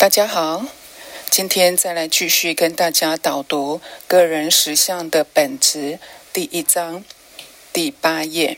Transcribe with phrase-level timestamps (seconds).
[0.00, 0.64] 大家好，
[1.28, 5.98] 今天再来继续跟大家导读个人实相的本质
[6.32, 7.04] 第一章
[7.70, 8.56] 第八页。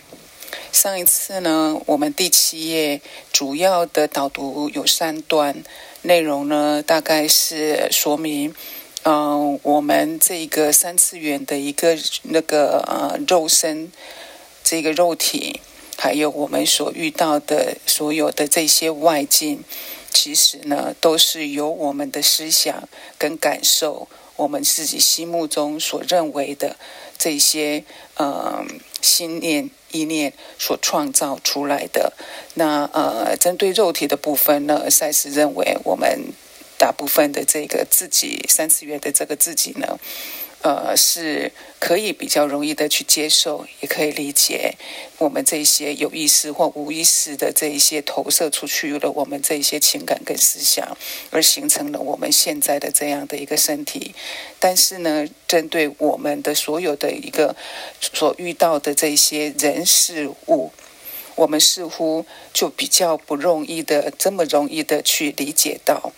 [0.71, 3.01] 上一次呢，我们第七页
[3.33, 5.65] 主要的导读有三段
[6.03, 8.55] 内容呢，大概是说明，
[9.03, 13.91] 嗯，我们这个三次元的一个那个呃肉身，
[14.63, 15.61] 这个肉体，
[15.99, 19.65] 还有我们所遇到的所有的这些外境。
[20.13, 26.77] 其实呢，都是由我们的思想跟感受，我们自己心目中所认为的
[27.19, 27.85] 这些
[28.17, 28.65] 呃
[29.01, 32.13] 心念意念所创造出来的。
[32.55, 36.33] 那呃，针对肉体的部分呢，赛斯认为我们
[36.79, 39.99] 大部分的这个自己三次元的这个自己呢。
[40.63, 44.77] 呃，是可以比较容易的去接受，也可以理解
[45.19, 50.97] 我们这些有意识或无意识的这一些投射出去了我们这一些情感跟思想，
[51.31, 54.15] 而形成了我们现在的这样的一个身体。
[54.61, 57.57] 但是呢，针对我们的所有的一个
[58.01, 60.71] 所遇到的这些人事物，
[61.35, 66.13] 我们似乎就比较不容易的这么容易的去理解到。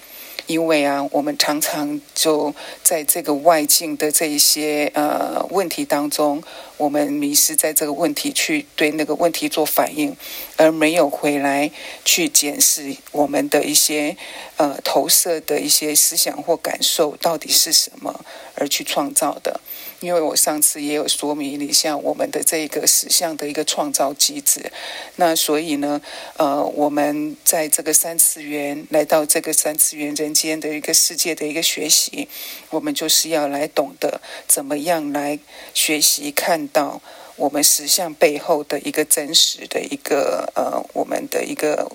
[0.46, 6.42] 因为啊，我们常常就在这个外境的这一些呃问题当中，
[6.76, 10.14] 我们迷失在这个问题，去对那个问题做反应，
[10.56, 11.70] 而没有回来
[12.04, 14.16] 去检视我们的一些
[14.56, 19.60] 呃投射的一些思想或感受到底是什么，而去创造的。
[20.04, 24.70] 因为我上次也有说明一下我们的这个实相的一个创造机制，
[25.16, 25.98] 那所以呢，
[26.36, 32.28] 呃，我们在这个三次元来到这个三次元人间的一个世界的一个学习，
[32.68, 35.38] 我们就是要来懂得怎么样来
[35.72, 37.00] 学习看到
[37.36, 41.90] 我们实相背后的一个真实的一个呃，我们的一个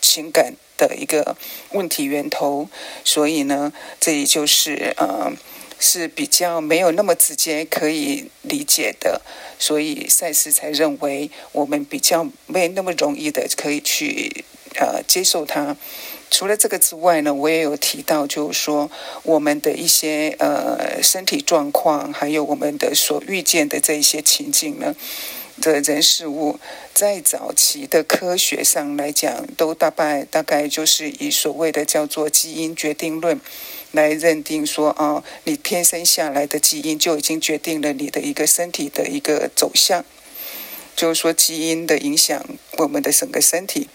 [0.00, 1.36] 情感的一个
[1.70, 2.68] 问题源头，
[3.04, 5.32] 所以呢，这也就是呃。
[5.84, 9.20] 是比较没有那么直接可以理解的，
[9.58, 14.44] 所以赛斯才认为我们比较没那么容易的可以去
[14.76, 15.76] 呃接受它。
[16.30, 18.88] 除了这个之外呢，我也有提到，就是说
[19.24, 24.94] 我们的一些呃身体状况，还有我们的所遇见的这一些情境呢
[25.60, 26.60] 的人事物，
[26.94, 33.40] 在早期的科学上来讲，都大概大概就是以所谓的叫做基因决定论。
[33.92, 40.04] 来认定说啊，你天生下来的基因就已经决定了你的一个身体的一个走向，
[40.96, 42.44] 就是说基因的影响
[42.78, 43.88] 我们的整个身体。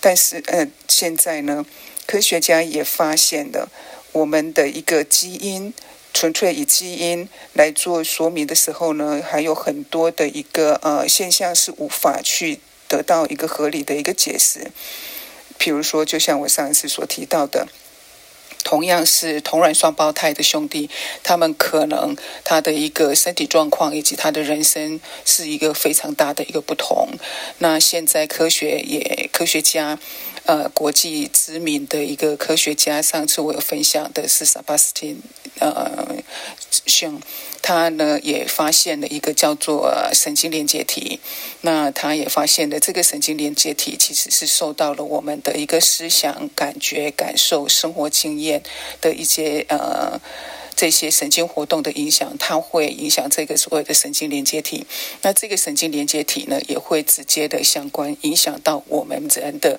[0.00, 1.66] 但是，呃，现在呢，
[2.06, 3.68] 科学家也发现了
[4.12, 5.74] 我们的一个基因
[6.14, 14.70] 纯粹以基因来做说明的时候呢，还有很多的一个呃现象是无法去得到一个合理的一个解释。
[15.58, 17.66] 比如说，就像我上一次所提到的。
[18.70, 20.88] 同样是同卵双胞胎的兄弟，
[21.24, 27.08] 他们可能他的一个身体状况以及他的人生是一个非常大的一个不同。
[27.58, 29.98] 那现在科学也科学家，
[30.44, 35.22] 呃，国际知名的一个科学家，上次我有分享的是萨巴斯汀，
[35.58, 36.16] 呃，
[36.86, 37.20] 像。
[37.62, 41.20] 他呢也发现了一个叫做神经连接体，
[41.60, 48.62] 那他也发现了这个神经连接体其实是受到了我们的一个思想、感觉、感受、生活经验
[49.02, 50.18] 的一些呃
[50.80, 54.86] 这些神经活动的影响，它会影响这个所谓的神经连接体。
[55.20, 59.78] 那这个神经连接体呢，也会直接的相关影响到我们人的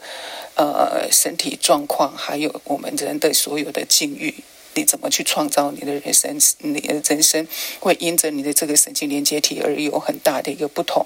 [0.56, 4.35] 呃身体状况，还有我们人的所有的境遇。
[4.75, 6.38] 你怎么去创造你的人生？
[6.59, 7.47] 你的人生
[7.79, 11.03] 会因着你的这个神经连接体而有很大的一个不同。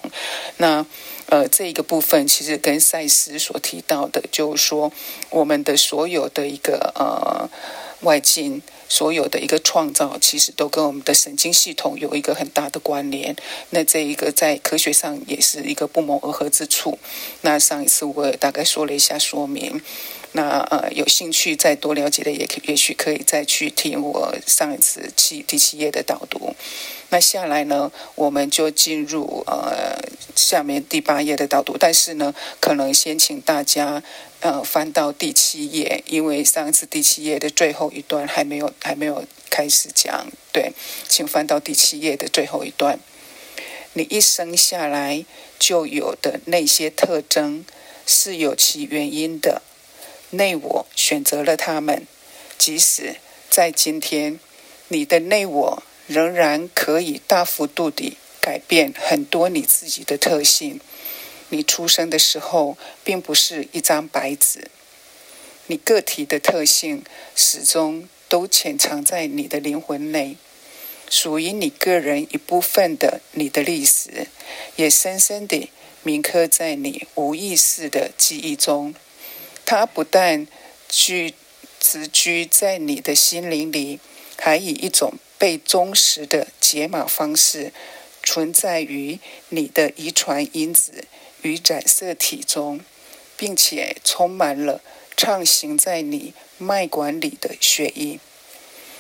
[0.58, 0.86] 那
[1.28, 4.92] 呃，这一个部分其实跟赛斯所提到的，就是说
[5.30, 7.50] 我们的所有的一个呃
[8.02, 13.36] 外境，所有的一个创造，其实都跟我们的神经系统有一个很大的关联。
[13.72, 16.98] 那这一个在科学上也是一个不谋而合之处。
[17.42, 19.82] 那上一次我也大概说了一下说明。
[20.38, 26.54] 那呃，有兴趣再多了解的，也可也许可以再去听我上一次七第七页的导读。
[27.10, 29.98] 那下来呢，我们就进入呃
[30.36, 31.78] 下面第八页的导读。
[31.80, 34.04] 但是呢，可能先请大家
[34.42, 40.28] 呃翻到第七页，因为上一次第七页的最后一段还没有还没有开始讲。
[40.52, 40.74] 对，
[41.08, 43.00] 请翻到第七页的最后一段。
[43.94, 45.24] 你一生下来
[45.58, 47.64] 就有的那些特征，
[48.06, 49.62] 是有其原因的。
[50.38, 52.08] 内我选择了他们，
[52.58, 53.18] 即使
[53.50, 54.40] 在今天，
[54.90, 60.80] 你的内我仍然可以大幅度地改变很多你自己的特性。
[61.50, 64.70] 你出生的时候并不是一张白纸，
[65.68, 67.04] 你个体的特性
[67.36, 70.38] 始终都潜藏在你的灵魂内，
[71.08, 74.28] 属于你个人一部分的你的历史，
[74.76, 75.70] 也深深地
[76.02, 78.96] 铭刻在你无意识的记忆中。
[79.66, 80.48] 它不但
[80.88, 81.34] 居
[81.80, 84.00] 直居在你的心灵里，
[84.38, 87.74] 还以一种被忠实的解码方式
[88.24, 89.20] 存在于
[89.50, 91.06] 你的遗传因子
[91.42, 92.80] 与染色体中，
[93.36, 94.82] 并且充满了。
[95.18, 98.20] 畅行在你脉管里的血液，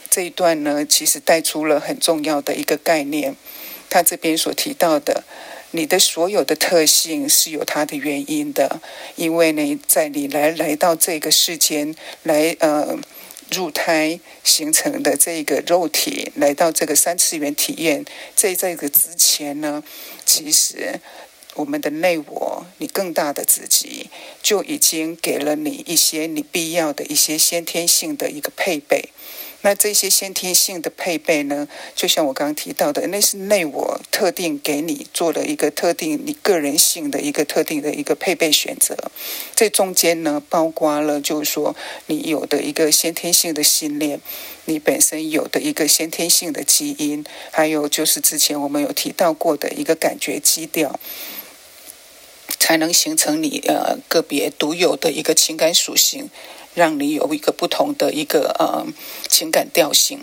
[0.09, 3.35] 这一段呢，其实带出了很重要的一个概念。
[3.89, 5.25] 他这边所提到的，
[5.75, 8.79] 你的所有的特性是有它的原因的，
[9.17, 11.93] 因为呢，在你来来到这个世间
[12.23, 12.97] 来呃
[13.51, 19.83] 入胎形成的这个肉体，来到这个三次元体验，在这个之前呢，
[20.25, 21.01] 其实。
[21.57, 24.09] 我们的内我，你更大的自己，
[24.43, 29.07] 就已经给了你一些你必要的一些先天性的一个配备。
[29.65, 38.95] 那这些先天性的配备呢，就像我刚刚提到的，那是内我特定给你做了一个特定你个人性的一个特定的一个配备选择。
[39.55, 41.75] 这中间呢，包括了就是说
[42.05, 44.21] 你有的一个先天性的信念，
[44.65, 50.99] 你本身有的一个先天性的基因，还有就是之前我们有提到过的一个感觉基调。
[52.57, 56.29] 才能形成你呃个别独有的一个情感属性，
[56.75, 58.85] 让你有一个不同的一个呃
[59.27, 60.19] 情感调性。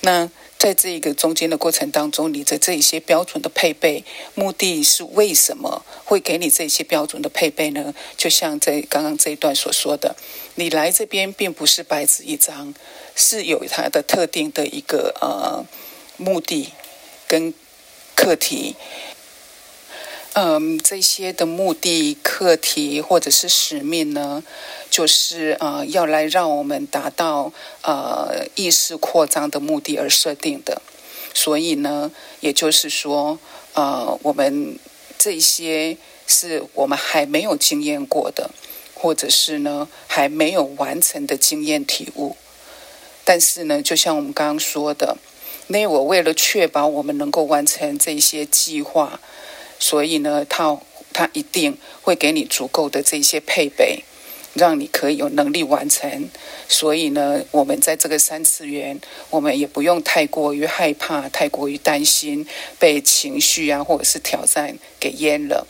[0.00, 4.04] 那在这一个中间的过程当中，你的这一些标准的配备，
[4.34, 7.94] 目的是为什么会给你这些标准的配备呢？
[8.16, 10.16] 就像在刚刚这一段所说的，
[10.56, 12.74] 你来这边并不是白纸一张，
[13.14, 15.64] 是有它的特定的一个呃
[16.18, 16.72] 目的
[17.26, 17.54] 跟
[18.14, 18.76] 课题。
[20.34, 24.44] 嗯，这些的目的、课题或者是使命呢，
[24.88, 30.80] 就是呃，要来让我们达到呃意识扩张的目的而设定的。
[31.34, 33.40] 所以呢，也就是说，
[33.74, 34.78] 呃，我们
[35.18, 35.96] 这些
[36.28, 38.50] 是我们还没有经验过的，
[38.94, 42.36] 或者是呢还没有完成的经验体悟。
[43.24, 45.16] 但是呢，就像我们刚刚说的，
[45.66, 49.18] 那我为了确保我们能够完成这些计划。
[49.80, 50.78] 所以呢，他
[51.12, 54.04] 他一定会给你足够的这些配备，
[54.54, 56.28] 让你可以有能力完成。
[56.68, 59.00] 所以呢，我们在这个三次元，
[59.30, 62.46] 我们也不用太过于害怕、太过于担心
[62.78, 65.66] 被情绪啊或者是挑战给淹了。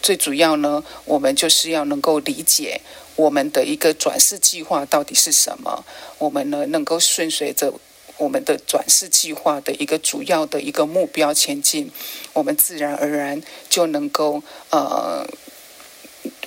[0.00, 2.80] 最主要呢，我们就是要能够理解
[3.14, 5.84] 我们的一个转世计划到底是什么，
[6.18, 7.74] 我们呢能够顺随着。
[8.22, 11.90] 我们的转世计划的一个主要的一个目标前进，
[12.32, 14.40] 我们自然而然就能够
[14.70, 15.26] 呃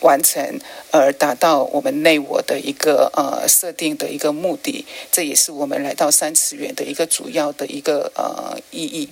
[0.01, 0.59] 完成，
[0.91, 4.85] 而达到我们内我的一个呃设定的一个目的。
[5.11, 9.09] 这也是我们来到三次元的一个主要的一个呃意义。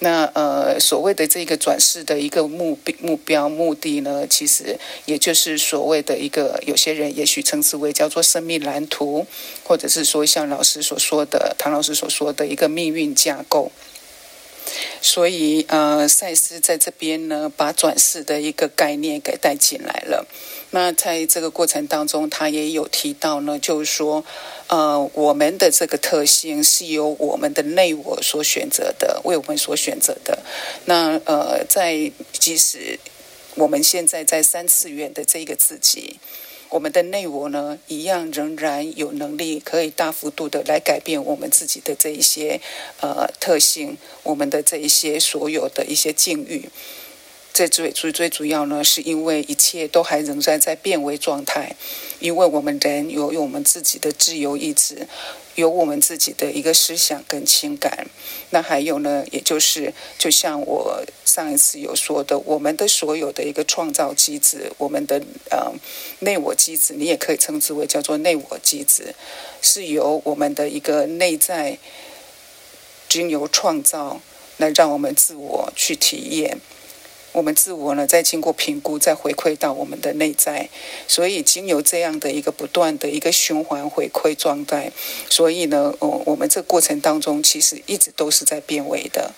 [0.00, 9.26] 那呃，所谓的这个转世的一个目目标目的呢，其实也就是所谓的一个，有些人也许称之为叫做生命蓝图，
[9.62, 13.70] 或者是说像老师所说的，唐老师所说的一个命运架构。
[15.00, 20.26] 所以呃，赛斯在这边呢，把转世的一个概念给带进来了。
[20.70, 24.24] 那在这个过程当中，他也有提到呢，就是说。
[24.66, 30.38] 呃，我们的这个特性是由我们的内我所选择的，为我们所选择的。
[30.86, 32.98] 那呃，在即使
[33.56, 36.18] 我们现在在三次元的这个自己，
[36.74, 42.60] 我们的内我呢，一样仍然有能力可以大幅度的来改变我们自己的这一些
[43.00, 46.68] 呃特性，我们的这一些所有的一些境遇。
[47.52, 51.76] 这最最最主要呢，是因为一切都还仍然在变为状态，
[52.18, 55.06] 因为我们人有有我们自己的自由意志，
[55.54, 58.06] 有我们自己的一个思想跟情感。
[58.50, 65.20] 那还有呢，也就是就像我上一次有说的，我们的所有的一个创造机制，我们的
[65.50, 65.72] 呃
[66.20, 69.14] 内我机制，你也可以称之为叫做内我机制，
[69.60, 71.78] 是由我们的一个内在
[73.08, 74.20] 经由创造
[74.56, 76.58] 来让我们自我去体验。
[77.34, 80.70] 我们自我呢，再经过评估，再回馈到我们的内在，
[81.08, 84.92] 所以经由这样的一个不断的一个循环回馈状态，
[85.28, 89.32] 所以呢，我我们这过程当中其实一直都是在变为的。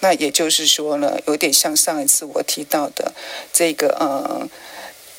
[0.00, 3.12] 那也就是说呢，有点像上一次我提到的
[3.52, 4.48] 这个呃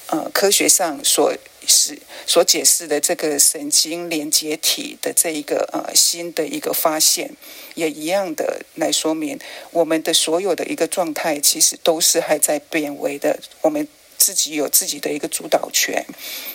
[0.08, 1.32] 呃科学上所。
[1.67, 7.31] 是所解释的这个神经连接体的这一个呃新的一个发现，
[7.75, 9.39] 也一样的来说明
[9.72, 13.39] 我们的所有的一个状态，其实都是还在变为的。
[13.62, 16.05] 我们自己有自己的一个主导权，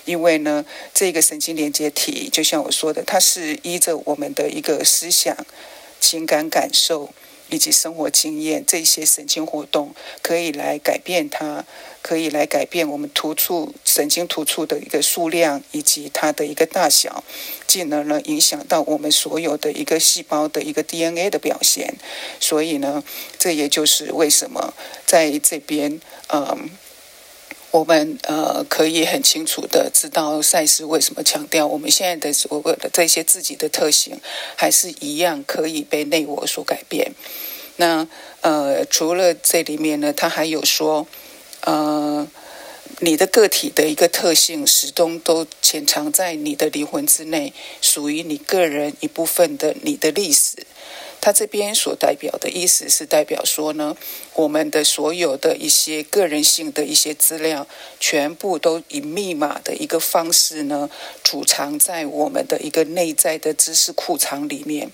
[0.05, 0.65] 因为呢，
[0.95, 5.37] 这个神经连接体就像我说的，它是依着我们的一个思想、
[6.01, 7.13] 情感、感受
[7.51, 11.65] 以及生活经验这些神经活动，可以来改变它，
[12.03, 17.23] 可以来改变我们突触神经突触的一个数量以及它的一个大小，
[17.67, 21.95] 进而呢影响到我们所有的一个细胞的一个 DNA 的表现。
[22.39, 23.03] 所以呢，
[23.39, 24.73] 这也就是为什么
[25.05, 26.01] 在这边，
[26.33, 26.71] 嗯。
[27.73, 34.21] 我们呃可以很清楚的知道赛事为什么强调我们现在的所有的这些自己的特性
[34.57, 37.13] 还是一样可以被内我所改变。
[37.77, 38.07] 那
[38.41, 41.07] 呃除了这里面呢，他还有说，
[41.61, 42.27] 呃
[42.99, 50.67] 你的个体的一个特性始终都潜藏在你的灵魂之内，属于你个人一部分的你的历史。
[51.21, 53.95] 他这边所代表的意思是代表说呢，
[54.35, 57.67] 我们的所有的一些个人性的一些资料，
[57.99, 60.89] 全部都以密码的一个方式呢，
[61.23, 64.91] 储藏在我们的一个内在的知识库藏里面。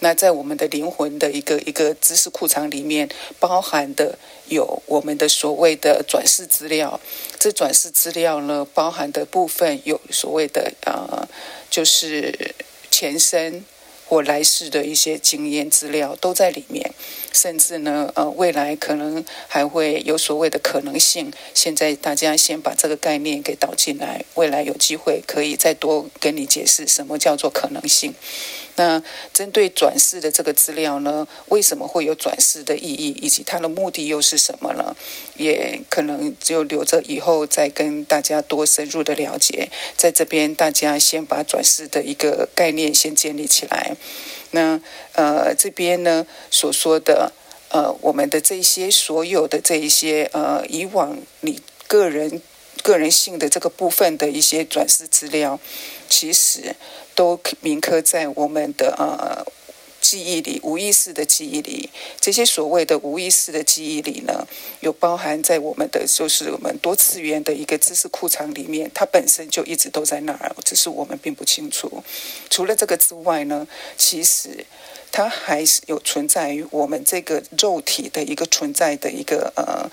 [0.00, 3.08] 那在我们的灵魂的一个一个知识库藏里面，
[3.40, 7.00] 包含的有我们的所谓的转世资料。
[7.38, 11.26] 这转世资料呢，包含的部分有所谓的呃，
[11.68, 12.54] 就是
[12.90, 13.64] 前身。
[14.14, 16.94] 我来世的一些经验资料都在里面，
[17.32, 21.32] 甚至呢，呃，未来可能还会有所谓的可能性。
[21.52, 28.14] 现在大家先把这个概念给导进来，未来有机会可以再多跟你解释什么叫做可能性。
[28.76, 29.00] 那
[29.32, 34.96] 针对转世的这个资料呢，为什么会有转世的意义，以及它的目的又是什么呢？
[35.36, 39.70] 也可能只有留着以后再跟大家多深入的了解。
[39.96, 43.96] 在这边，大家先把转世的一个概念先建立起来。
[44.50, 44.80] 那
[45.12, 47.32] 呃，这边呢所说的
[47.68, 52.42] 呃，我们的这些所有的这一些呃，以往你个人
[52.82, 55.60] 个人性的这个部分的一些转世资料，
[56.08, 56.74] 其实。
[57.14, 59.44] 都铭刻在我们的呃
[60.00, 61.88] 记忆里，无意识的记忆里。
[62.20, 64.46] 这些所谓的无意识的记忆里呢，
[64.80, 72.02] 有包含在我们的就是我们多次元的一个知识库藏里面，它本身就一直都在那儿，只是我们并不清楚。
[72.50, 73.66] 除了这个之外呢，
[73.96, 74.66] 其实
[75.10, 79.90] 它还是有存在于我们这个肉体的一个存在的一个呃。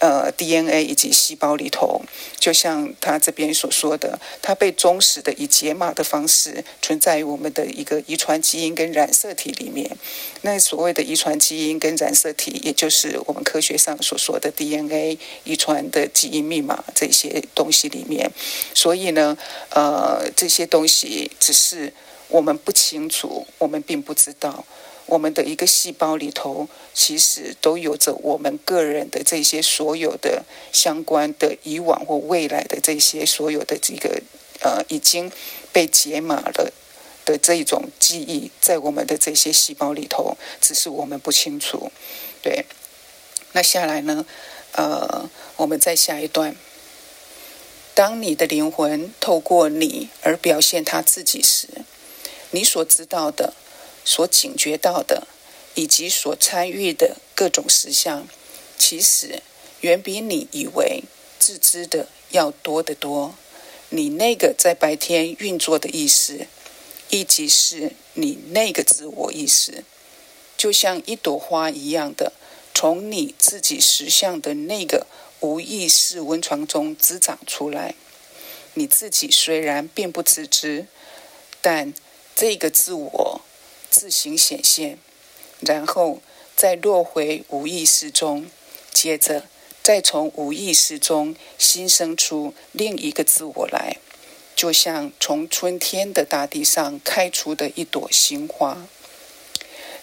[0.00, 2.02] 呃，DNA 以及细胞里头，
[2.38, 9.96] 就像他这边所说的，它被忠实的以解码的方式存在于我们的一个遗传基因跟染色体里面。
[10.42, 18.30] 那所谓的遗传基因跟染色体，也就是我们科学上所说的 DNA 遗传的基因密码这些东西里面。
[18.74, 19.36] 所以呢，
[19.70, 21.92] 呃，这些东西只是
[22.28, 24.66] 我们不清楚，我们并不知道。
[25.06, 34.22] 我们的一个细胞里头，其实都有着我们个人的这些所有的相关的以往或未来的这些所有的这个
[34.60, 35.30] 呃已经
[35.72, 36.72] 被解码了
[37.26, 41.92] 的这一种记忆，在我们的这些细胞里头，只是我们不清楚。
[42.42, 42.64] 对，
[43.52, 44.24] 那下来呢，
[44.72, 46.56] 呃，我们再下一段。
[47.94, 51.68] 当你的灵魂透过你而表现他自己时，
[52.52, 53.52] 你所知道的。
[54.04, 55.26] 所警觉到的，
[55.74, 58.28] 以及所参与的各种实相，
[58.78, 59.42] 其实
[59.80, 61.04] 远比你以为
[61.38, 63.34] 自知的要多得多。
[63.88, 66.46] 你那个在白天运作的意识，
[67.10, 69.84] 以及是你那个自我意识，
[70.56, 72.32] 就像一朵花一样的，
[72.74, 75.06] 从你自己实相的那个
[75.40, 77.94] 无意识温床中滋长出来。
[78.74, 80.86] 你自己虽然并不自知，
[81.60, 81.94] 但
[82.34, 83.40] 这个自我。
[83.94, 84.98] 自行显现，
[85.60, 86.20] 然后
[86.56, 88.50] 再落回无意识中，
[88.92, 89.44] 接着
[89.84, 93.98] 再从无意识中新生出另一个自我来，
[94.56, 98.84] 就像从春天的大地上开出的一朵新花。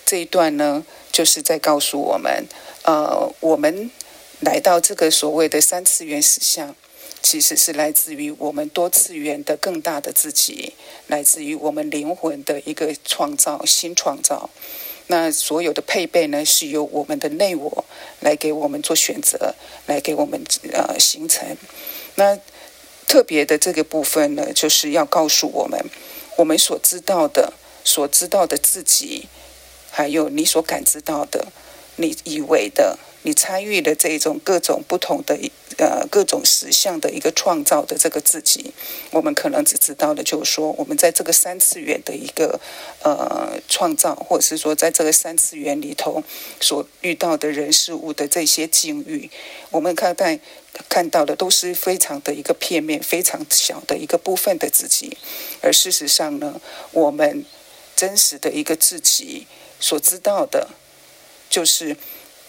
[0.06, 2.48] 这一段呢，就是在告诉我们，
[2.84, 3.92] 呃，我们
[4.40, 6.74] 来到这个所谓的三次元实相。
[7.22, 10.74] 其实是来自于我们多次元的更大的自己，
[11.08, 14.50] 来自于我们灵魂的一个创造新创造。
[15.08, 17.86] 那所有的配备呢，是由我们的内我
[18.22, 21.58] 来给我们做选择，来给我们呃形成。
[22.16, 22.40] 那
[23.08, 25.84] 特别的这个部分呢，就是要告诉我们，
[26.38, 29.28] 我们所知道的、所知道的自己，
[29.92, 31.48] 还有你所感知到的、
[31.98, 35.38] 你以为的、你参与的这种各种不同的。
[35.78, 38.72] 呃各种实相的一个创造的这个自己，
[39.10, 42.60] 我们可能只知道的就是说，我们在这个三次元的一个
[43.02, 46.24] 呃创造，或者是说在这个三次元里头
[46.60, 49.32] 所遇到的人事物的这些境遇，
[49.72, 50.40] 我们看待
[50.88, 55.18] 看到的都是非常的一个片面、非常小的一个部分的自己，
[55.62, 56.62] 而事实上呢，
[56.92, 57.44] 我们
[57.96, 59.48] 真实的一个自己
[59.80, 60.70] 所知道的，
[61.50, 61.98] 就是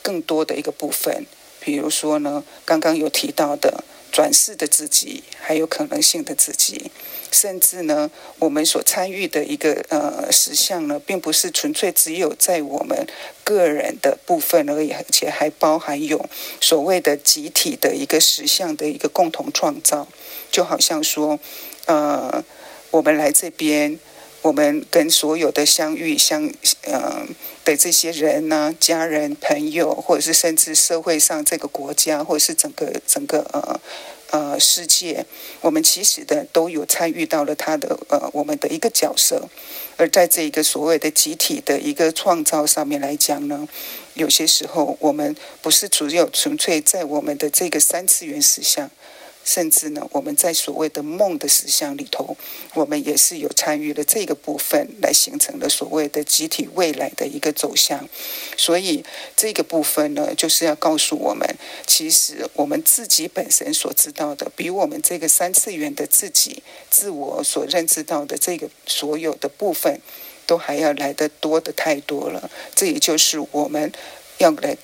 [0.02, 1.25] 更多的一个部分。
[1.61, 6.90] 比如说呢，刚刚有提到的转世的自己，还有可能性的自己，
[7.30, 13.06] 甚至呢，我们所参与的一个呃实相呢，并不是纯粹只有在我们
[13.44, 16.28] 个人的部分而已，而且还包含有
[16.61, 20.09] 所谓的集体的一个实相的一个共同创造。
[20.50, 21.38] 就好像说，
[21.87, 22.44] 呃，
[22.90, 24.00] 我们来这边。
[24.42, 27.25] 我们跟所有的相遇相呃
[27.64, 33.80] 的这些人呢，家人、朋友，或者是甚至社会上这个国家，或者是整个整个呃
[34.30, 35.25] 呃世界，
[35.61, 39.49] 我们其实的都有参与到了他的呃我们的一个角色，
[39.96, 43.68] 而在这一个所谓的集体的一个创造上面来讲呢，
[44.14, 48.90] 有些时候我们不是只有纯粹在我们的这个三次元实相。
[49.44, 52.37] 甚至呢，我们在所谓的梦的实相里头，
[52.75, 58.08] 我们也是有参与了这个部分，来形成了所谓的集体未来的一个走向。
[58.56, 59.04] 所以
[59.37, 61.46] 这个部分呢，就是要告诉我们，
[61.87, 70.00] 其实我们自己本身所知道的，比我们这个三次元的自己、自我所认知到的这个所有的部分，
[70.46, 72.50] 都还要来得多的太多了。
[72.75, 73.92] 这也就是我们
[74.38, 74.76] 要来。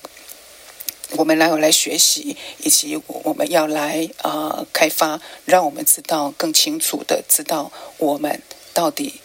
[1.13, 8.41] 我们来我来学习，以及我们要来啊开发，让我们知道更清楚的知道我们
[8.73, 9.15] 到底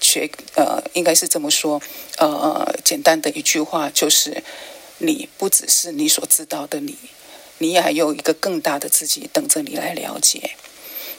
[0.00, 1.80] 学呃应该是这么说
[2.18, 4.42] 呃简单的一句话就是，
[4.98, 6.96] 你不只是你所知道的你，
[7.58, 10.50] 你还有一个更大的自己等着你来了解。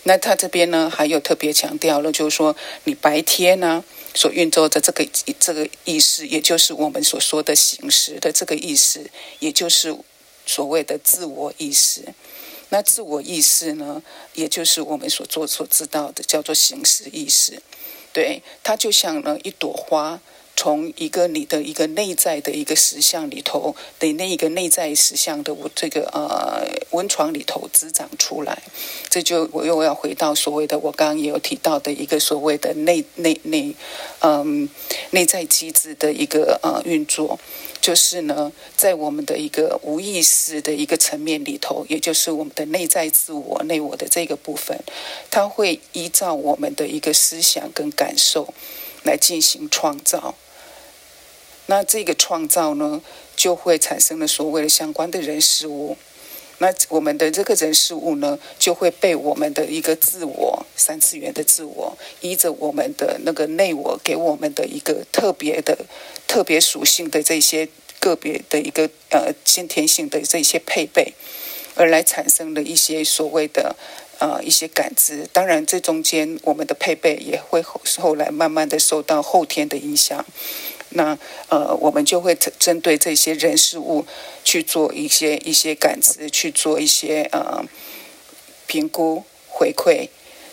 [0.03, 3.83] 那他这边呢还有特别强调了，就是说你白天呢。
[4.15, 5.07] 所运作的这个
[5.39, 9.95] 这个意识，也就是我们所说的形式的这个意识，也就是
[10.47, 12.01] 所谓的自我意识。
[12.69, 14.01] 那自我意识呢，
[14.33, 17.61] 也就是我们所做所知道的叫做形式意识。
[18.11, 20.19] 对，它就像呢一朵花。
[20.55, 28.63] 从一个你的一个内在的一个实相里头的那一个内在实相的我这个呃温床里头滋长出来，
[29.09, 33.75] 这就我又要回到所谓的我刚刚也有提到的一个所谓的内内内
[34.21, 34.69] 嗯
[35.11, 37.37] 内在机制的一个呃运作，
[37.81, 44.79] 就是呢在我们的一个无意识的一个层面里头，也就是我们的内在自我内我的这个部分，
[45.29, 48.53] 它会依照我们的一个思想跟感受
[49.03, 50.35] 来进行创造。
[51.67, 53.01] 那这个创造呢，
[53.35, 55.97] 就会产生了所谓的相关的人事物。
[56.59, 65.77] 那我们的这个人事物呢，就会被我们的一个自我三次元的自我，依着我们的那个内我给我们的一个特别的、
[66.27, 67.67] 特别属性的这些
[67.99, 71.13] 个别的一个呃先天性的这些配备，
[71.75, 73.75] 而来产生了一些所谓的
[74.19, 75.27] 呃一些感知。
[75.33, 80.25] 当然，这中间我们的配备也会后后来慢慢的受到后天的影响。
[80.95, 81.17] 那
[81.49, 84.05] 呃，我们就会针对这些人事物
[84.43, 87.63] 去做一些一些感知，去做一些呃
[88.67, 90.09] 评估回馈，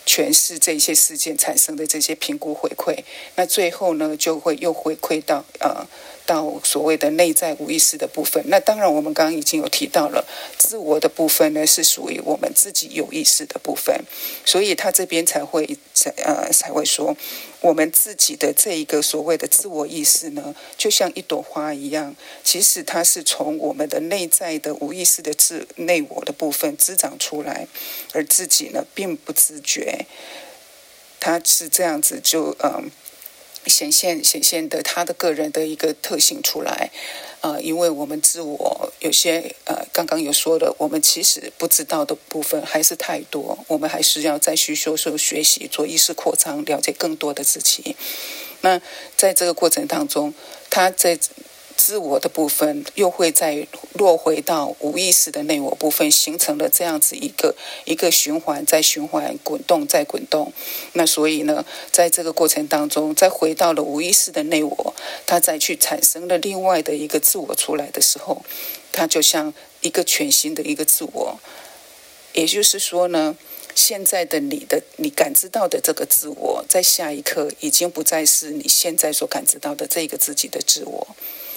[0.06, 3.02] 诠释这些事件产生的这些评估回馈。
[3.36, 5.86] 那最后呢，就会又回馈到呃。
[6.24, 10.24] 到所谓的内在无意识的部分，那当然我们刚刚已经有提到了，
[10.56, 14.04] 自我的部分呢是属于我们自己有意识的部分，
[14.44, 17.16] 所以他这边才会才呃才会说，
[17.60, 27.66] 我们自己的这一个所谓的自我意识呢，就像一朵花一样，其实它是从我们的内在的无意识的自内我的部分滋长出来，
[28.12, 30.06] 而自己呢并不自觉，
[31.20, 32.90] 它是这样子就嗯。
[33.66, 36.90] 显现显现的他的个人的一个特性出来，
[37.40, 47.96] 呃，因为我们自我有些呃，刚刚有说的，我们其实不知道的部分还是太多，我们还是要再去修修学习，做意识扩张，了解更多的自己。
[48.60, 48.80] 那
[49.16, 50.34] 在这个过程当中，
[50.70, 51.18] 他在。
[51.76, 57.54] 自我的部分又会再落回到无意识的内我部分，形成了这样子一个
[57.84, 60.52] 一个循环，在循环滚动，在滚动。
[60.92, 64.94] 那所以呢，在这个过程当中，再回到了无意识的内我，
[65.26, 68.42] 它再去产生了另外的一个自我出来的时候，
[68.92, 71.40] 它就像一个全新的一个自我。
[72.32, 73.36] 也就是说呢，
[73.74, 81.06] 现在的你的你感知到的这个自我，在下一刻已经不再是你现在所感知到的这个自己的自我。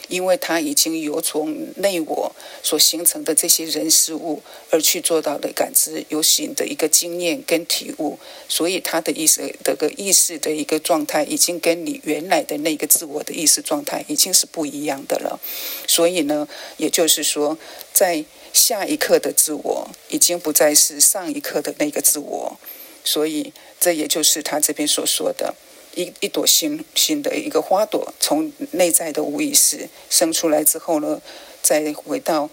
[0.07, 15.39] 因为他已经由从内我所形成的这些人事物而去做到的感知、有形的一个经验跟体悟，所以他的意识的个意识的一个状态，已经跟你原来的那个自我的意识状态已经是不一样的了。
[15.87, 17.57] 所以呢，也就是说，
[17.93, 22.59] 在下一刻的自我，已经不再是上一刻的那个自我。
[23.03, 25.53] 所以，这也就是他这边所说的。
[25.95, 31.21] 一一朵新新的一个花朵，从内在的无意识生出来之后呢，
[31.61, 32.49] 再回到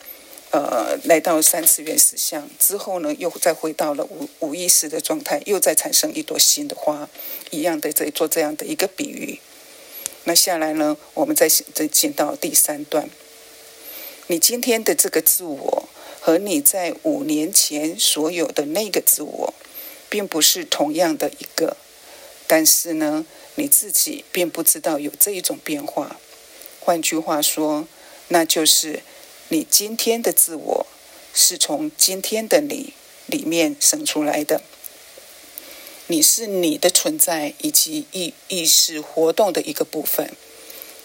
[0.50, 7.09] 呃来到三次元实相之后呢，又再回到了无无意识的状态，又再产生一朵新的花，
[7.50, 9.40] 一样的在做这样的一个比喻。
[10.24, 13.11] 那下来呢，我们再再进到第三段，
[14.28, 15.88] 你今天的这个自我
[16.20, 19.52] 和你在五年前所有的那个自我，
[20.09, 21.76] 并不是同样的一个。
[22.46, 23.24] 但是呢，
[23.55, 26.20] 你自己并不知道有这一种变化。
[26.81, 27.87] 换句话说，
[28.28, 29.02] 那就是
[29.48, 30.87] 你今天的自我
[31.33, 32.92] 是从今天的你
[33.26, 34.62] 里面生出来的。
[36.09, 40.31] 你是你的存在以及意意识活动的一个部分。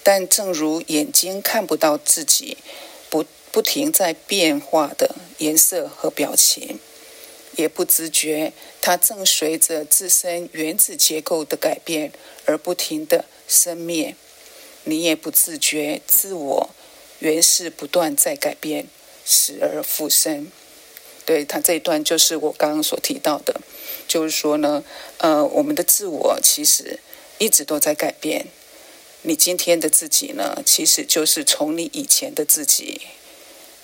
[0.04, 2.58] 但正如眼睛看不到自己
[3.10, 6.80] 不不停在变化的颜色和表情。
[7.58, 12.12] 也不自觉，它正随着自身原子结构的改变
[12.46, 14.16] 而不停的生灭。
[14.84, 16.70] 你也不自觉，自我
[17.20, 18.88] 原是不断在改变，
[19.26, 20.50] 死而复生。
[21.26, 23.60] 对他这一段就是我刚刚所提到的，
[24.08, 24.84] 就是说呢，
[25.18, 27.00] 呃，我们的自我其实
[27.40, 28.48] 一直都在改变。
[29.24, 33.02] 你今天的自己呢，其实就是从你以前的自己，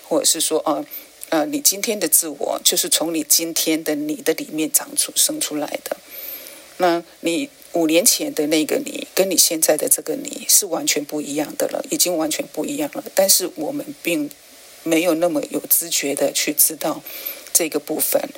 [0.08, 0.86] 或者是说啊。
[1.34, 5.98] 呃你今天的自我就是从你今天的你的里面长出生出来的。
[6.78, 13.04] 那你五年前的那个你，跟你现在的这个你是完全不一样的了，已经完全不一样了。
[13.16, 14.30] 但是我们并
[14.84, 17.02] 没有那么有知觉的去知道
[17.52, 18.30] 这个部分。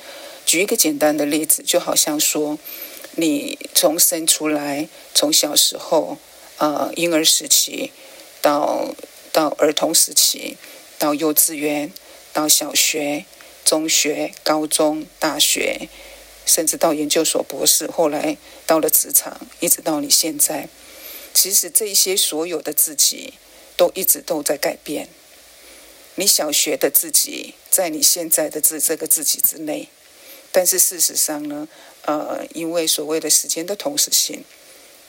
[0.46, 2.58] 举一个简单的例子，就好像说，
[3.16, 6.16] 你从生出来，从小时候，
[6.56, 7.92] 呃，婴儿时期，
[8.40, 8.94] 到
[9.32, 10.56] 到儿童时期，
[10.98, 11.92] 到幼稚园。
[12.36, 13.24] 到小学、
[13.64, 15.88] 中学、高中、大学，
[16.44, 20.68] 甚至到研究所、博士，后来到了职场，一直到你现在，
[21.32, 23.32] 其实这些所有的自己
[23.74, 25.08] 都一直都在改变。
[26.16, 29.88] 你小学的自己，在你现在的这这个自己之内，
[30.52, 31.66] 但是事实上呢，
[32.02, 34.44] 呃，因为所谓的时间的同时性，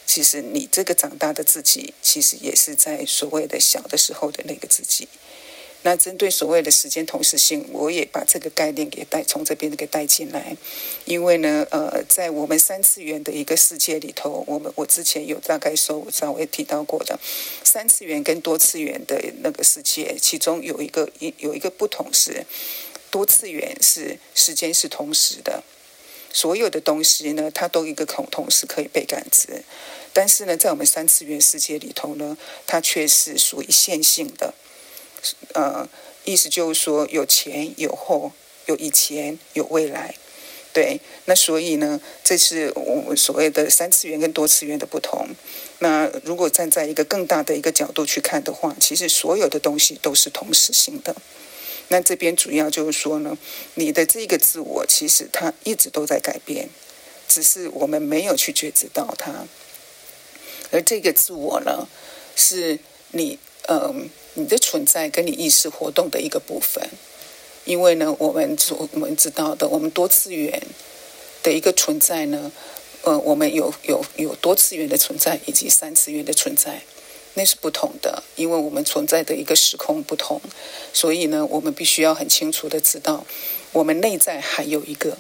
[0.06, 5.10] 其实你这个长大的自己，其实也是在所谓的小的时候的那个自己。
[5.88, 10.58] 那针对所谓的时间同时性，我也把这个概念给带从这边给带进来，
[11.06, 17.18] 因为呢，呃，在我们三次元的一个世界里头，我们我之前有大概说我稍微提到过的，
[17.64, 22.46] 三次元跟多次元的那个世界，其中有一个一有一个不同是，
[23.10, 25.64] 多次元是时间是同时的，
[26.34, 29.64] 所有的东西呢，它都一个同同时可以被感知，
[30.12, 34.54] 但是呢，在我们三次元世界里头呢，它却是属于线性的。
[35.54, 35.88] 呃，
[36.26, 38.32] 意思就是说，有前有后，
[38.66, 40.16] 有以前有未来，
[40.74, 41.00] 对。
[41.26, 45.28] 那所以呢，这是我所谓的三次元跟多次元的不同。
[45.80, 51.16] 那如果站在一个更大的一个角度去看的话，其实所有的东西都是同时性的。
[51.90, 53.38] 那这边主要就是说呢，
[53.76, 56.70] 你的这个自我其实它一直都在改变，
[57.28, 59.48] 只是我们没有去觉知到它。
[60.72, 61.88] 而这个自我呢，
[62.36, 62.80] 是
[63.12, 64.10] 你嗯。
[64.40, 66.88] 你的存在跟你意识活动的一个部分，
[67.66, 70.62] 因为呢，我们所我们知道的，我们多次元
[71.42, 72.52] 的一个存在呢，
[73.02, 76.84] 呃，我们有有有多次元的存在以及三次元的存在，
[77.34, 80.40] 那是不同的，因为我们存在的一个时空不同，
[80.94, 83.26] 所以呢，我们必须要很清楚的知道，
[83.72, 85.18] 我们内在还有一个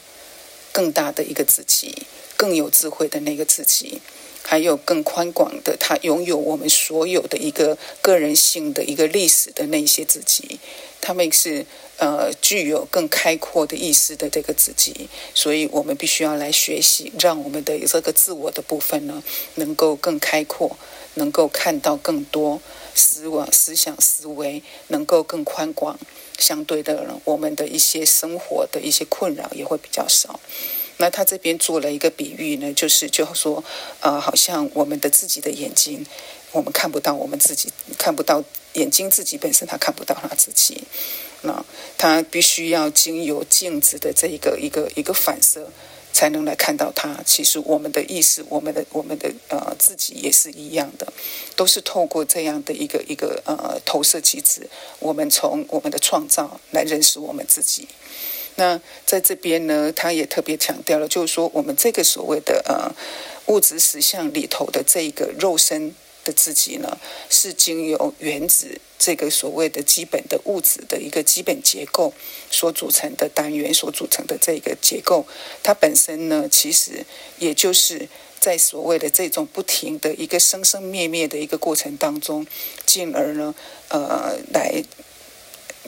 [0.71, 2.03] 更大的一个自己，
[2.38, 3.99] 更有智慧的那个自己。
[4.49, 10.57] 还有更宽广的，他拥有我们所有的一个个人性的一个历史的那些自己，
[11.01, 11.65] 他们是
[11.97, 19.21] 呃具有更开阔的意识的这个自己，所以我们必须要来学习，让我们的这个自我的部分呢，
[19.55, 20.77] 能够更开阔，
[21.15, 22.62] 能够看到更多
[22.95, 25.99] 思维、思想、思维，能够更宽广，
[26.39, 30.39] 相对的，我们的一些生活的一些困扰也会比较少。
[30.97, 33.63] 那他这边做了一个比喻呢，就是就说，
[34.01, 36.05] 呃，好像我们的自己的眼睛，
[36.51, 40.83] 我们看不到我们自己，看不到眼睛自己本身，他看不到他自己，
[41.43, 41.63] 那
[41.97, 45.71] 他必须要经由镜子的这一个一个一个反射，
[46.12, 47.21] 才能来看到它。
[47.23, 51.13] 其实我们的意识，我们的我们的呃自己也是一样的，
[51.55, 57.88] 都是透过这样的一个一个呃投射机制，我们从我们的创造来认识我们自己。
[58.58, 62.93] 那在这边呢，他也特别强调了，就是说我们这个所谓的呃
[63.52, 65.96] 物质实相里头的这一个肉身。
[66.28, 66.98] 的自己呢，
[67.30, 72.13] 是经由原子这个所谓的基本的物质的一个基本结构
[72.52, 75.26] 所组成的单元所组成的这个结构，
[75.63, 77.06] 它本身呢，其实
[77.39, 78.10] 也就是
[78.41, 82.46] 在所谓的这种不停的一个生生灭灭的一个过程当中，
[82.86, 83.56] 进而呢，
[83.88, 84.84] 呃，来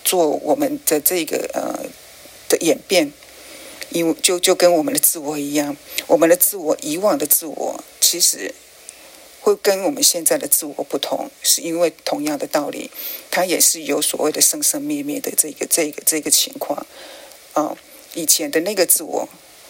[0.06, 1.84] 做我们的这个呃
[2.50, 3.14] 的演变，
[3.92, 8.54] 因为就就跟我们的自我一样，我们的自我以往的自我其实。
[9.42, 12.92] 会跟我们现在的自我不同，是因为同样的道理，
[13.32, 16.86] 它也是有所谓的生生灭灭的这个这个这个情况
[17.54, 17.78] 啊。
[18.16, 19.30] 以前的那个自我，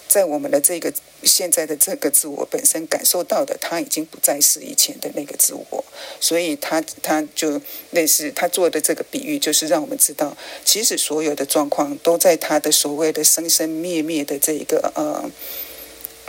[0.10, 0.92] 在我们的这个
[1.24, 5.86] 现在的这个自我本身感受到的，他已经不再是以前的那个自我，
[6.20, 15.32] 所以他他就类似他做的这个比喻，就是让我们知道，其实所有的状况都在他的所谓的生生灭灭的这一个呃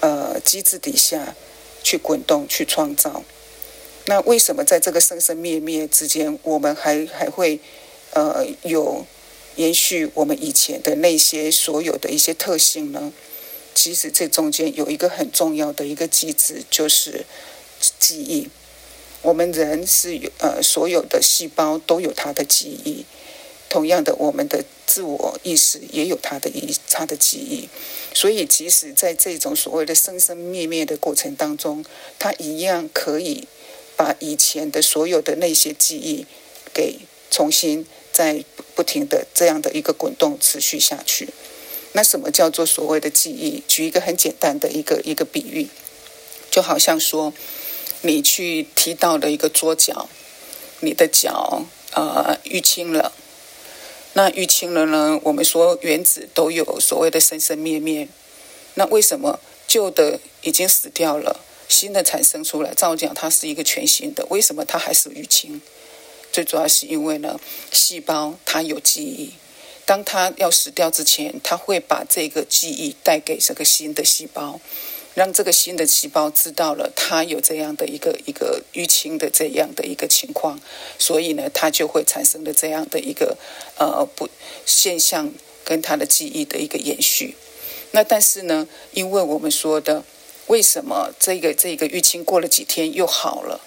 [0.01, 1.35] 呃机制底下。
[1.83, 3.25] 去滚动，去创造。
[4.05, 7.59] 那为什么在这个生生灭灭之间，我们还还会
[8.13, 9.07] 呃有
[9.57, 13.11] 延续我们以前的那些所有的一些特性呢？
[13.75, 17.25] 其实这中间有一个很重要的一个机制，就是
[17.99, 18.49] 记忆。
[19.23, 23.05] 我们人是有呃所有的细胞都有它的记忆。
[23.69, 27.69] 同样的，我们的自我意识也有它的一它的记忆，
[28.13, 31.85] 所以即使在这种所谓的生生灭灭的过程当中，
[32.19, 33.47] 它一样可以
[33.97, 36.27] 把以前的所有的那些记忆
[36.75, 36.99] 给
[37.31, 41.29] 重新在不停的这样的一个滚动持续下去。
[41.93, 43.63] 那什么叫做所谓的记忆？
[43.67, 45.69] 举一个很简单的一个一个比喻，
[46.51, 47.33] 就好像说
[48.03, 50.09] 你去踢到的一个桌角，
[50.81, 53.13] 你的脚呃淤青了。
[54.13, 55.21] 那淤青了呢？
[55.23, 58.09] 我们说原子都有所谓的生生灭灭，
[58.75, 62.75] 那为什么旧的已经死掉了，新的产生出来？
[62.75, 65.61] 照讲它是一个全新的，为什么它还是淤青？
[66.33, 67.39] 最主要是因为呢，
[67.73, 69.35] 细胞它有记忆，
[69.91, 74.61] 当他要死掉之前，他会把这个记忆带给这个新的细胞。
[75.15, 80.61] 让这个新的细胞知道了他有这样的一个一个淤青的这样的一个情况，
[80.97, 83.37] 所以呢，它就会产生了这样的一个
[83.79, 84.29] 呃不
[84.65, 85.33] 现象
[85.65, 87.35] 跟它的记忆的一个延续。
[87.91, 90.05] 那但是呢，因为我们说的
[90.47, 93.61] 为什么这个这个淤青过了几天又好了？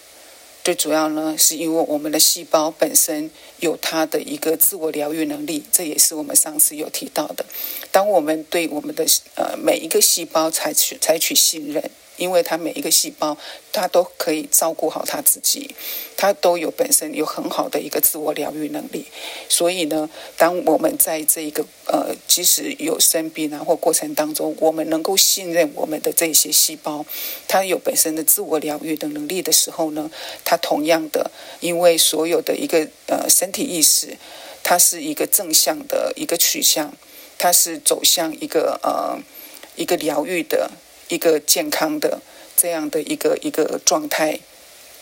[0.63, 7.45] 最主要呢，是因为我们的细胞本身有它的一个自我疗愈能力，这也是我们上次有提到的。
[7.91, 11.91] 当我们对我们的呃每一个细胞采取采取信任。
[12.17, 13.37] 因为它每一个细胞，
[13.71, 15.75] 它都可以照顾好它自己，
[16.15, 19.05] 它都有本身有很好的一个自我疗愈能力。
[19.49, 27.05] 所以呢，当我们在这一个呃，即使有生病啊或过程当中，我们能够信任我们的这些细胞，
[27.47, 30.09] 它有本身的自我疗愈的能力的时候呢，
[30.45, 34.17] 它同样的，因为所有的一个呃身体意识，
[34.63, 36.93] 它是一个正向的一个取向，
[37.37, 39.19] 它是走向一个呃
[39.75, 40.71] 一个疗愈的。
[41.13, 42.19] 一个健康的
[42.55, 44.39] 这样的一个一个状态，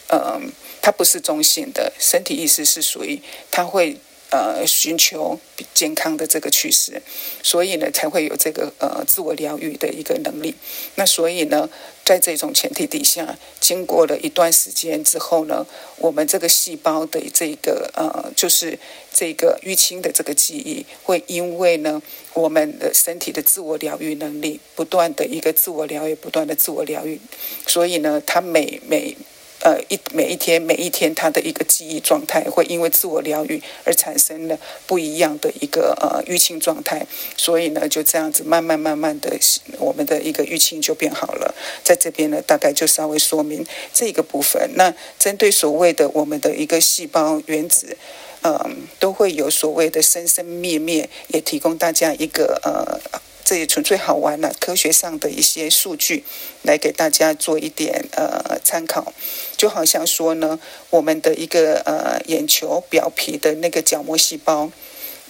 [0.09, 3.97] 嗯，它不是中性的，身体意识是属于它会
[4.31, 5.39] 呃寻求
[5.75, 7.01] 健康的这个趋势，
[7.43, 10.55] 所以呢才会有这个呃自我疗愈的一个能力。
[10.95, 11.69] 那所以呢。
[12.03, 15.65] 在这种前提底下，经过了一段时间之后呢，
[15.97, 18.77] 我们这个细胞的这个呃，就是
[19.13, 22.01] 这个淤青的这个记忆，会因为呢，
[22.33, 27.21] 我们的身体的自我疗愈能力不断的一个自我疗愈，不断的自我疗愈，
[27.65, 29.15] 所以呢，它每每。
[29.63, 37.05] 呃，一每一天每一天，他的一个记忆状态会因为自我疗愈而产生了不一样的一个呃淤青状态，
[37.37, 39.29] 所以呢，就这样子慢慢慢慢的，
[39.77, 41.53] 我们的一个淤青就变好了。
[41.83, 44.71] 在这边呢，大概就稍微说明这个部分。
[44.75, 47.95] 那针对所谓的我们的一个细胞原子，
[48.41, 53.21] 嗯，都会有所谓的生生灭灭，也提供大家一个呃。
[53.51, 56.23] 这也纯粹好玩了，科学上的一些数据
[56.61, 59.11] 来给大家做一点呃参考，
[59.57, 60.57] 就好像说呢，
[60.89, 64.71] 我们的一个呃眼球表皮的那个角膜细胞，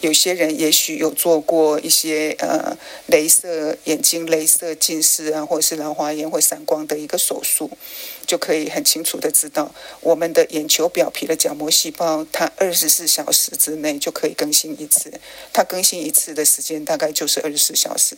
[0.01, 2.77] 有些人也许有做过一些呃
[3.09, 7.71] 镭射眼睛镭射近视啊，或者是老花眼或散光的一个手术。
[8.31, 15.11] 就可以很清楚的知道，我们的眼球表皮的角膜细胞，它二十四小时之内就可以更新一次。
[15.51, 18.15] 它更新一次的时间大概就是二十四小时，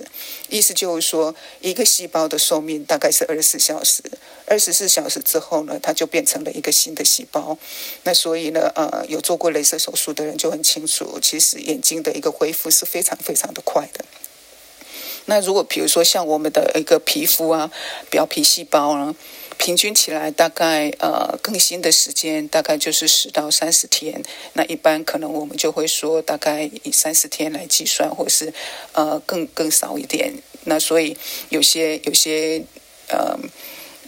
[0.49, 4.03] 意思就是说，一个细胞的寿命大概是二十四小时。
[4.45, 7.57] 二十四小时之后呢，它就变成了一个新的细胞。
[8.03, 14.05] 那所以呢，呃，有做过镭射手术的人就很清楚，其实眼睛的一个恢复是非常非常的快的。
[15.25, 17.71] 那如果比如说像我们的一个皮肤啊，
[18.09, 19.15] 表皮细胞啊，
[19.57, 24.21] 平均起来大概呃更新的时间大概就是十到三十天。
[24.53, 28.53] 那一般可能我们就会说大概以三十天来计算，或是
[28.93, 30.33] 呃更更少一点。
[30.65, 31.17] 那所以
[31.49, 32.63] 有些有些
[33.09, 33.37] 呃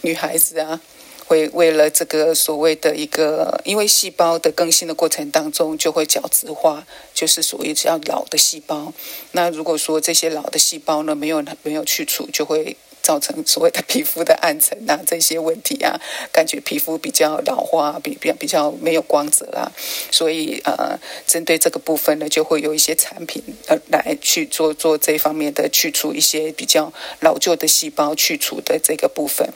[0.02, 0.80] 女孩子啊。
[1.28, 8.92] 会为了这个所谓的一个，因为细胞的更新的过程当中就会角质化，就是属于较老的细胞。
[9.32, 15.94] 那如果说这些老的细胞呢没有没有去除，就会造成所谓的皮肤的暗沉啊这些问题啊，
[16.34, 19.70] 感觉皮肤比较老化，比比比较没有光泽啊。
[20.10, 29.48] 所以呃，针对这个部分呢，就会有一些产品呃来去做做这方面的去除一些比较老旧的细胞去除的这个部分。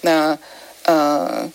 [0.00, 0.38] 那
[0.84, 1.52] 呃，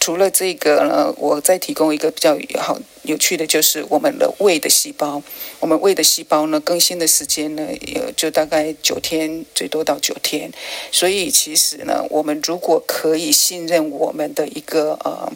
[0.00, 5.22] 除了这个呢，我再提供一个比较好有趣的就是我们的胃的细胞。
[5.60, 10.52] 我们胃的细胞呢，更新的时间呢，有就大概九天，最多到九天。
[10.92, 15.32] 所以其实呢，我们如果可以信任我们的一个呃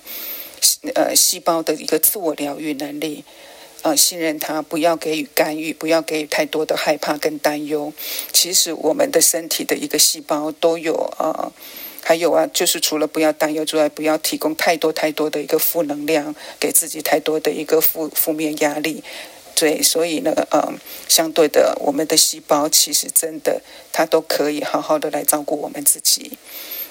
[0.95, 3.25] 呃细胞的一个自我疗愈能力，
[3.81, 7.91] 呃，信任它，不要给予干预，不要给予太多的害怕跟担忧。
[8.33, 11.51] 其实我们的身体的一个细胞都有呃。
[12.05, 19.03] 还有啊，就是除了不要担忧之外，不要提供太多太多的一个负能量，给自己太多的一个负负面压力。
[19.55, 23.63] 对，所以呢，嗯，相对的，我们的细胞其实真的
[23.93, 26.39] 它都可以好好的来照顾我们自己。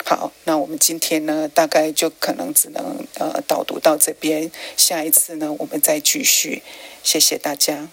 [0.05, 6.63] 好，那我们今天呢，大概就可能只能呃导读到这边，下一次呢，我们再继续。
[7.03, 7.89] 谢谢大家。